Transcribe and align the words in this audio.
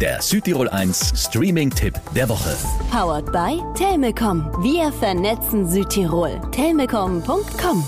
der 0.00 0.22
Südtirol 0.22 0.68
1 0.68 1.12
Streaming-Tipp 1.14 1.94
der 2.14 2.28
Woche. 2.28 2.56
Powered 2.90 3.32
by 3.32 3.60
Telmecom. 3.76 4.50
Wir 4.62 4.92
vernetzen 4.92 5.68
Südtirol. 5.68 6.40
Telmecom.com 6.52 7.84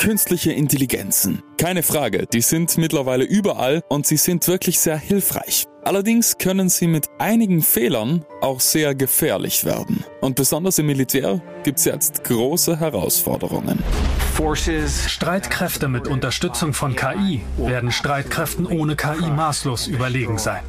Künstliche 0.00 0.52
Intelligenzen. 0.52 1.42
Keine 1.58 1.82
Frage, 1.82 2.26
die 2.32 2.40
sind 2.40 2.78
mittlerweile 2.78 3.24
überall 3.24 3.82
und 3.88 4.06
sie 4.06 4.16
sind 4.16 4.48
wirklich 4.48 4.80
sehr 4.80 4.96
hilfreich. 4.96 5.66
Allerdings 5.82 6.36
können 6.38 6.68
sie 6.68 6.86
mit 6.86 7.08
einigen 7.18 7.62
Fehlern 7.62 8.24
auch 8.42 8.60
sehr 8.60 8.94
gefährlich 8.94 9.64
werden. 9.64 10.04
Und 10.20 10.36
besonders 10.36 10.78
im 10.78 10.86
Militär 10.86 11.40
gibt 11.62 11.78
es 11.78 11.86
jetzt 11.86 12.24
große 12.24 12.78
Herausforderungen. 12.78 13.82
Streitkräfte 15.06 15.88
mit 15.88 16.08
Unterstützung 16.08 16.72
von 16.72 16.96
KI 16.96 17.42
werden 17.58 17.92
Streitkräften 17.92 18.66
ohne 18.66 18.96
KI 18.96 19.28
maßlos 19.28 19.86
überlegen 19.86 20.38
sein. 20.38 20.62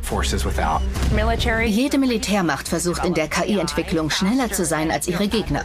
Jede 1.66 1.98
Militärmacht 1.98 2.68
versucht 2.68 3.06
in 3.06 3.14
der 3.14 3.30
KI-Entwicklung 3.30 4.10
schneller 4.10 4.52
zu 4.52 4.66
sein 4.66 4.92
als 4.92 5.08
ihre 5.08 5.28
Gegner. 5.30 5.64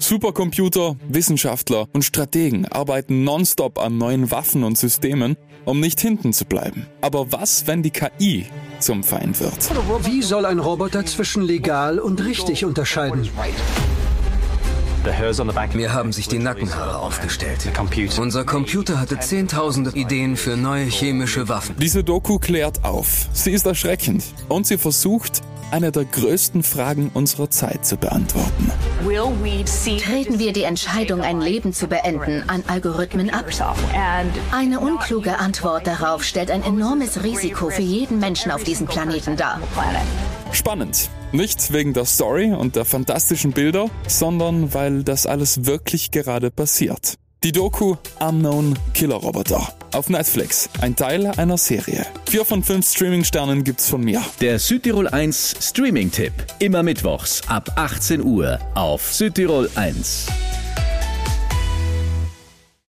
Supercomputer, 0.00 0.96
Wissenschaftler 1.08 1.86
und 1.92 2.02
Strategen 2.02 2.66
arbeiten 2.66 3.24
nonstop 3.24 3.78
an 3.78 3.96
neuen 3.96 4.30
Waffen 4.30 4.62
und 4.62 4.76
Systemen, 4.76 5.36
um 5.64 5.80
nicht 5.80 6.00
hinten 6.00 6.34
zu 6.34 6.44
bleiben. 6.44 6.86
Aber 7.00 7.32
was, 7.32 7.66
wenn 7.66 7.82
die 7.82 7.90
KI 7.90 8.46
zum 8.80 9.02
Feind 9.02 9.40
wird? 9.40 9.70
Wie 10.04 10.22
soll 10.22 10.44
ein 10.44 10.58
Roboter 10.58 11.04
zwischen 11.06 11.42
legal 11.42 11.98
und 11.98 12.24
richtig 12.24 12.64
unterscheiden? 12.64 13.28
Mir 15.74 15.92
haben 15.92 16.12
sich 16.12 16.28
die 16.28 16.38
Nackenhaare 16.38 16.98
aufgestellt. 16.98 17.60
Unser 18.18 18.44
Computer 18.44 18.98
hatte 18.98 19.18
zehntausende 19.20 19.90
Ideen 19.90 20.36
für 20.36 20.56
neue 20.56 20.84
chemische 20.84 21.48
Waffen. 21.48 21.76
Diese 21.78 22.02
Doku 22.02 22.38
klärt 22.38 22.84
auf. 22.84 23.28
Sie 23.32 23.52
ist 23.52 23.66
erschreckend 23.66 24.24
und 24.48 24.66
sie 24.66 24.78
versucht, 24.78 25.42
eine 25.70 25.92
der 25.92 26.04
größten 26.04 26.62
Fragen 26.62 27.10
unserer 27.14 27.50
Zeit 27.50 27.84
zu 27.84 27.96
beantworten. 27.96 28.70
Treten 29.04 30.38
wir 30.38 30.52
die 30.52 30.62
Entscheidung, 30.62 31.20
ein 31.22 31.40
Leben 31.40 31.72
zu 31.72 31.86
beenden, 31.86 32.48
an 32.48 32.62
Algorithmen 32.66 33.30
ab? 33.30 33.46
Eine 34.52 34.80
unkluge 34.80 35.38
Antwort 35.38 35.86
darauf 35.86 36.24
stellt 36.24 36.50
ein 36.50 36.62
enormes 36.62 37.22
Risiko 37.22 37.70
für 37.70 37.82
jeden 37.82 38.18
Menschen 38.18 38.50
auf 38.50 38.64
diesem 38.64 38.86
Planeten 38.86 39.36
dar. 39.36 39.60
Spannend. 40.52 41.10
Nicht 41.32 41.72
wegen 41.72 41.92
der 41.92 42.04
Story 42.04 42.52
und 42.52 42.76
der 42.76 42.84
fantastischen 42.84 43.52
Bilder, 43.52 43.90
sondern 44.06 44.72
weil 44.74 45.02
das 45.02 45.26
alles 45.26 45.66
wirklich 45.66 46.10
gerade 46.10 46.50
passiert. 46.50 47.14
Die 47.42 47.52
Doku 47.52 47.96
Unknown 48.20 48.78
Killer 48.94 49.16
Roboter 49.16 49.72
auf 49.92 50.08
Netflix, 50.08 50.68
ein 50.80 50.94
Teil 50.96 51.26
einer 51.26 51.58
Serie. 51.58 52.06
Vier 52.28 52.44
von 52.44 52.62
fünf 52.62 52.90
Streaming-Sternen 52.90 53.64
gibt's 53.64 53.88
von 53.88 54.02
mir. 54.02 54.22
Der 54.40 54.58
Südtirol 54.58 55.08
1 55.08 55.56
Streaming-Tipp. 55.60 56.32
Immer 56.58 56.82
mittwochs 56.82 57.42
ab 57.48 57.70
18 57.76 58.22
Uhr 58.22 58.58
auf 58.74 59.12
Südtirol 59.12 59.70
1. 59.74 60.26